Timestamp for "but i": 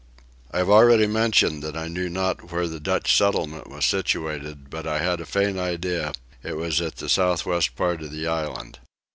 4.67-4.97